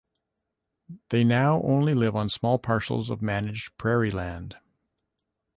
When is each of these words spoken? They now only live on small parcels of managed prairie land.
They 1.09 1.23
now 1.23 1.61
only 1.61 1.93
live 1.93 2.15
on 2.15 2.27
small 2.27 2.57
parcels 2.57 3.11
of 3.11 3.21
managed 3.21 3.77
prairie 3.77 4.09
land. 4.09 4.57